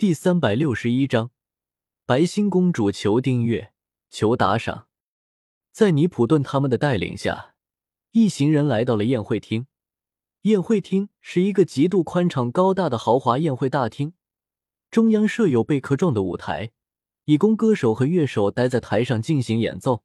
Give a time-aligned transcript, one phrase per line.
[0.00, 1.32] 第三百六十一章，
[2.06, 3.72] 白星公主求订阅，
[4.08, 4.86] 求打赏。
[5.72, 7.56] 在尼普顿他们的带领下，
[8.12, 9.66] 一行人来到了宴会厅。
[10.42, 14.12] 宴会厅是一个极度宽敞、高大的豪华宴会大厅，
[14.88, 16.70] 中央设有贝壳状的舞台，
[17.24, 20.04] 以供歌手和乐手待在台上进行演奏，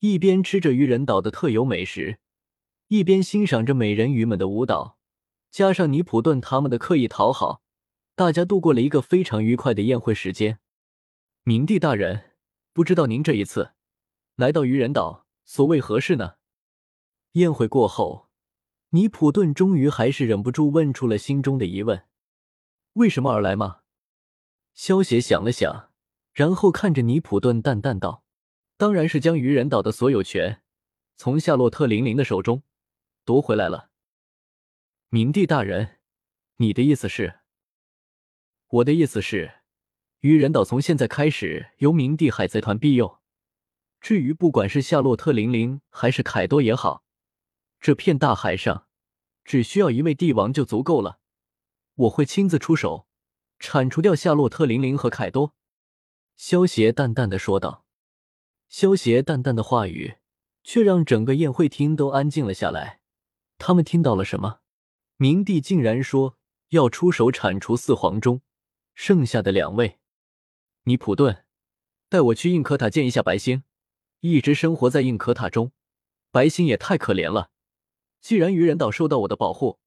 [0.00, 2.18] 一边吃着鱼人岛的特有美食，
[2.88, 4.98] 一边欣赏着美人鱼们的舞蹈。
[5.52, 7.62] 加上尼普顿他们的刻意讨好，
[8.16, 10.58] 大家度过了一个非常愉快的宴会时间。
[11.44, 12.30] 冥帝大人，
[12.72, 13.72] 不知道您这一次
[14.36, 16.36] 来到愚人岛所为何事呢？
[17.32, 18.30] 宴会过后，
[18.88, 22.06] 尼普顿终于还是忍不住问出了心中的疑问：
[22.94, 23.80] 为什么而来吗？
[24.72, 25.90] 萧协想了想，
[26.32, 28.24] 然后看着尼普顿淡淡道
[28.78, 30.62] ：“当然是将愚人岛的所有权
[31.18, 32.62] 从夏洛特玲玲的手中
[33.26, 33.90] 夺回来了。”
[35.12, 35.98] 冥帝大人，
[36.56, 37.40] 你的意思是？
[38.68, 39.60] 我的意思是，
[40.20, 43.20] 愚人岛从现在开始由冥帝海贼团庇佑。
[44.00, 47.04] 至于不管是夏洛特玲玲还是凯多也好，
[47.80, 48.86] 这片大海上
[49.44, 51.20] 只需要一位帝王就足够了。
[51.94, 53.06] 我会亲自出手，
[53.58, 55.54] 铲除掉夏洛特玲玲和凯多。”
[56.36, 57.84] 萧协淡淡的说道。
[58.68, 60.16] 萧协淡淡的话语，
[60.64, 63.00] 却让整个宴会厅都安静了下来。
[63.58, 64.58] 他们听到了什么？
[65.16, 66.36] 明帝竟然说
[66.70, 68.42] 要出手铲除四皇中
[68.96, 70.00] 剩下的两位。
[70.84, 71.44] 尼普顿，
[72.08, 73.62] 带我去硬壳塔见一下白星。
[74.20, 75.70] 一直生活在硬壳塔中，
[76.32, 77.50] 白星也太可怜了。
[78.20, 79.78] 既然愚人岛受到我的保护，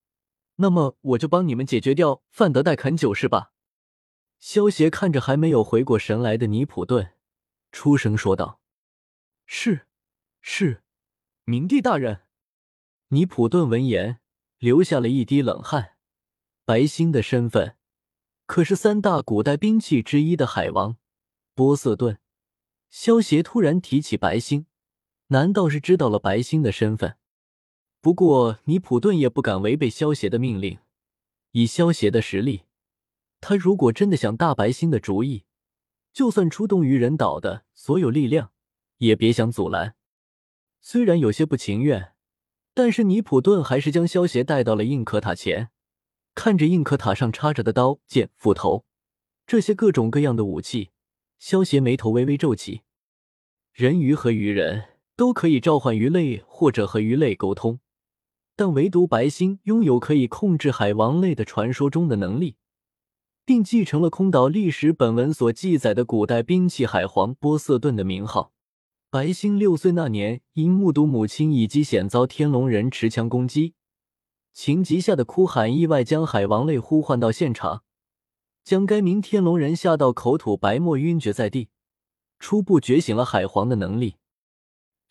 [0.58, 3.52] 那么我就帮你们解决掉范德戴肯九世吧。
[4.40, 7.14] 萧协看着还没有回过神来的尼普顿，
[7.74, 8.62] 出声说道
[9.46, 9.88] ：“是，
[10.40, 10.84] 是，
[11.44, 12.22] 明帝大人。”
[13.10, 14.22] 尼普顿闻言。
[14.60, 15.96] 流下了一滴冷汗。
[16.66, 17.78] 白星的身份
[18.50, 20.98] 可是三大古代兵器之一的海王
[21.54, 22.18] 波瑟顿。
[22.90, 24.66] 萧协突然提起白星，
[25.28, 27.16] 难道是知道了白星的身份？
[28.02, 30.80] 不过尼普顿也不敢违背萧协的命令。
[31.52, 32.64] 以萧协的实力，
[33.40, 35.44] 他如果真的想大白星的主意，
[36.12, 38.50] 就算出动愚人岛的所有力量，
[38.98, 39.94] 也别想阻拦。
[40.82, 42.14] 虽然有些不情愿。
[42.74, 45.70] 但是尼普顿还是将萧协带到了硬壳塔前，
[46.42, 48.86] 看着硬壳塔上插着的刀、剑、斧头，
[49.46, 50.92] 这些各种各样的武器，
[51.38, 52.84] 萧协眉头微微皱起。
[53.74, 54.86] 人鱼和鱼人
[55.18, 57.82] 都可以召唤鱼类或者和鱼类沟通，
[58.56, 62.56] 但唯独白星拥有可以控制海王类的传说中的能力，
[63.44, 68.54] 并继承了空岛历史本文所记载的古代兵器海皇波瑟顿的名号。
[69.10, 73.74] 白星六岁那年，因目睹母亲以及险遭天龙人持枪攻击，
[74.62, 77.84] 情急下的哭喊，意外将海王类呼唤到现场，
[78.62, 81.70] 将该名天龙人吓到口吐白沫，晕厥在地，
[82.40, 84.18] 初步觉醒了海皇的能力。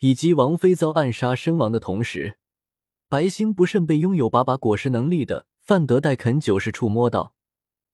[0.00, 2.37] 以及王妃遭暗杀身亡的同时，
[3.08, 7.32] 白星不慎被拥有把把果实能力的范德戴肯九世触摸到，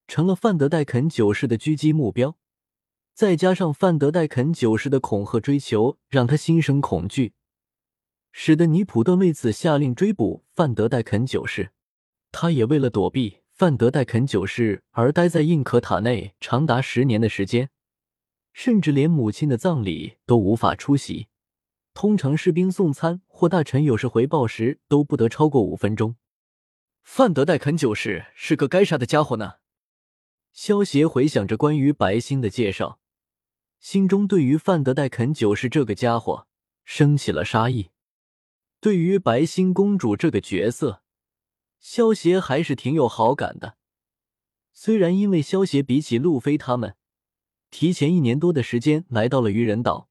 [0.09, 2.35] 成了范德戴肯九世的狙击目标。
[3.13, 7.33] 再加上范德戴肯九世的恐吓追求，让他心生恐惧，
[8.37, 11.71] 使得尼普顿为此下令追捕范德戴肯九世。
[12.33, 17.69] 他也为了躲避范德戴肯九世而待在硬壳塔内长达十年的时间，
[18.51, 21.29] 甚至连母亲的葬礼都无法出席。
[21.93, 26.17] 通常士兵送餐或大臣有事回报时都不得超过五分钟。
[27.03, 29.53] 范德戴肯九世是个该杀的家伙呢。
[30.51, 32.99] 萧协回想着关于白星的介绍。
[33.79, 36.47] 心中对于范德戴肯九世这个家伙
[36.83, 37.91] 升起了杀意。
[38.85, 41.01] 对于白星公主这个角色，
[41.79, 43.77] 萧协还是挺有好感的。
[44.73, 46.95] 虽然因为萧协比起路飞他们
[47.71, 50.07] 提前一年多的时间来到了愚人岛，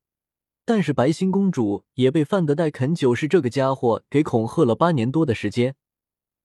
[0.65, 5.77] 但是白星公主也被范德戴肯九世这个家伙给恐吓了八年多的时间。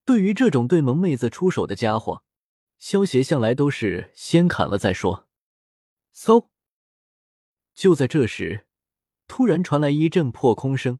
[0.05, 2.23] 对于这种对萌妹子出手的家伙，
[2.77, 5.27] 萧协向来都是先砍了再说。
[6.15, 6.49] 嗖。
[7.73, 8.67] 就在这时，
[9.27, 10.99] 突然传来一阵破空声，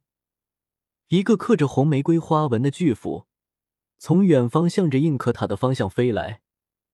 [1.10, 3.26] 一个刻着红玫瑰花纹的巨斧
[3.98, 6.42] 从远方向着硬壳塔的方向飞来，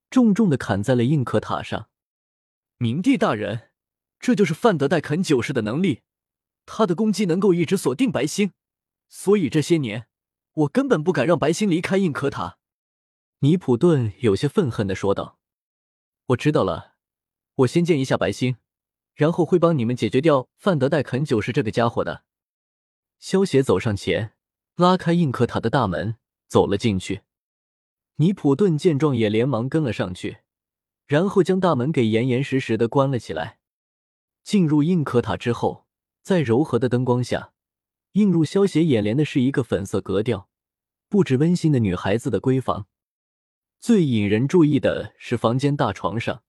[0.10, 1.90] 重重的砍在了硬壳塔上。
[2.78, 3.72] 冥帝大人，
[4.18, 6.02] 这就是范德戴肯九世的能力，
[6.66, 8.54] 他的攻击能够一直锁定白星，
[9.10, 10.08] 所以这些年
[10.54, 12.58] 我根本不敢让白星离开硬壳塔。
[13.40, 15.38] 尼普顿有些愤恨的说道
[16.28, 16.94] ：“我知道了，
[17.56, 18.56] 我先见一下白星。”
[19.14, 22.24] 然后会帮你们解决掉范德戴肯九世这个家伙的。
[23.28, 24.34] 萧协走上前，
[24.76, 26.18] 拉开硬壳塔的大门，
[26.48, 27.22] 走了进去。
[28.18, 30.42] 尼普顿见状也连忙跟了上去。
[31.08, 33.58] 然后将大门给严严实实的关了起来。
[34.44, 35.88] 进入印可塔之后，
[36.22, 37.54] 在柔和的灯光下，
[38.12, 40.48] 映入萧邪眼帘的是一个粉色格调、
[41.10, 42.86] 布置温馨的女孩子的闺房。
[43.80, 46.44] 最引人注意的是，房间大床上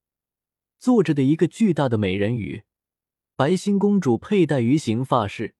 [0.79, 2.65] 坐着的一个巨大的美人鱼——
[3.35, 5.55] 白星公主，佩戴鱼形发饰，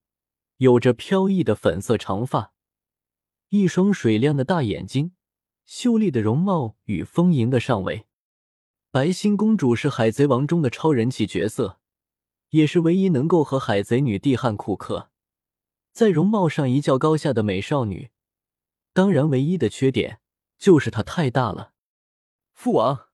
[0.59, 2.55] 有着飘逸的粉色长发，
[3.51, 5.13] 一双水亮的大眼睛，
[5.67, 8.07] 秀丽的容貌与丰盈的上围。
[8.91, 11.79] 白星公主是海贼王中的超人气角色，
[12.51, 15.11] 也是唯一能够和海贼女帝汉库克
[15.93, 18.11] 在容貌上一较高下的美少女。
[18.95, 20.21] 当然，唯一的缺点
[20.57, 21.75] 就是她太大了。
[22.55, 23.09] 父王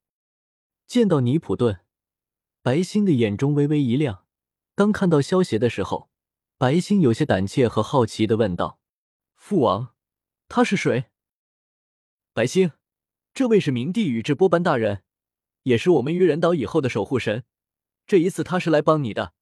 [0.86, 1.80] 见到尼普顿，
[2.62, 4.24] 白星的眼中微微一亮。
[4.76, 6.11] 当看到萧协的时候，
[6.62, 8.78] 白星有些胆怯和好奇的问道
[9.34, 9.96] ：“父王，
[10.46, 11.06] 他是谁？”
[12.32, 12.70] 白星，
[13.34, 15.02] 这位是明帝宇智波斑大人。
[15.64, 17.42] 也是我们愚人岛以后的守护神，
[18.06, 19.34] 这一次他是来帮你的。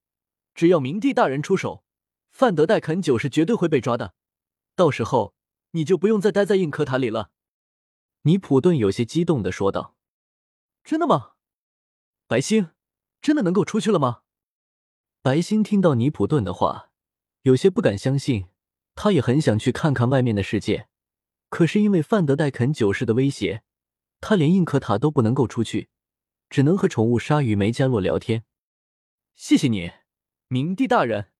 [0.55, 1.83] 只要明帝大人出手，
[2.31, 4.15] 范德戴肯九是绝对会被抓的。
[4.75, 5.35] 到时候
[5.73, 7.29] 你就不用再待在印科塔里了。”
[8.25, 9.95] 尼普顿有些激动的说道。
[10.83, 11.33] “真的吗？
[12.25, 12.71] 白星，
[13.21, 14.23] 真的能够出去了吗？”
[15.21, 16.90] 白星听到尼普顿的话，
[17.43, 18.45] 有些不敢相信。
[18.93, 20.87] 他也很想去看看外面的世界，
[21.49, 23.63] 可是因为范德戴肯九世的威胁，
[24.19, 25.89] 他连印可塔都不能够出去。
[26.49, 28.43] 只能和宠物鲨鱼梅加洛聊天。
[29.33, 29.91] 谢谢你，
[30.49, 31.31] 明帝大人。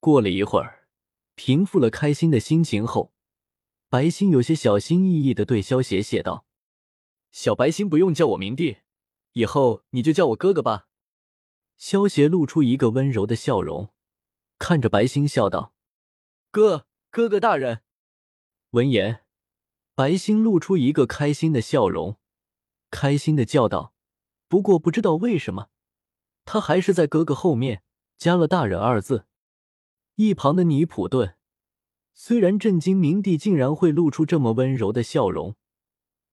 [0.00, 0.88] 过了一会儿，
[1.34, 3.12] 平复了开心的心情后，
[3.90, 6.46] 白星有些小心翼翼的对萧邪谢道
[7.30, 8.78] ：“小白星不用叫我明帝，
[9.34, 10.88] 以后你就叫我哥哥吧。”
[11.76, 13.93] 萧邪露出一个温柔的笑容，
[14.66, 15.74] 看着白星笑道
[16.50, 17.82] ：“哥，哥哥大人。”
[18.72, 19.20] 闻言，
[19.94, 22.16] 白星露出一个开心的笑容，
[22.90, 23.92] 开心的叫道。
[24.48, 25.68] 不过不知道为什么，
[26.46, 27.82] 他还是在哥哥后面
[28.16, 29.26] 加了“大人”二字。
[30.14, 31.36] 一旁的尼普顿
[32.14, 35.56] 虽然震惊明帝竟然会露出这么温柔的笑容，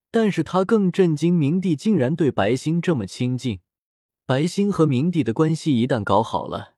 [0.10, 3.60] 但是他更震惊明帝竟然对白星这么亲近。
[4.26, 6.76] 白星和明帝的关系一旦搞好了，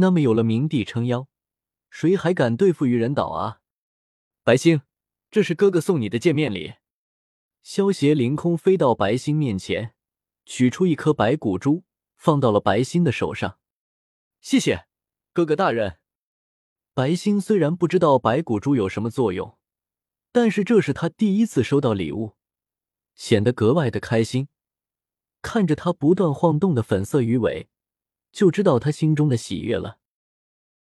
[0.00, 1.28] 那么有了明帝撑腰，
[1.90, 3.60] 谁还敢对付愚人岛啊？
[4.44, 4.82] 白星，
[5.30, 6.74] 这是哥哥送你的见面礼。
[7.62, 9.94] 萧协凌空飞到白星面前。
[10.50, 11.84] 取出一颗白骨珠，
[12.16, 13.58] 放到了白星的手上。
[14.40, 14.86] 谢谢，
[15.34, 15.98] 哥哥大人。
[16.94, 19.58] 白星虽然不知道白骨珠有什么作用，
[20.32, 22.36] 但是这是他第一次收到礼物，
[23.14, 24.48] 显得格外的开心。
[25.42, 27.68] 看着他不断晃动的粉色鱼尾，
[28.32, 29.98] 就知道他心中的喜悦了。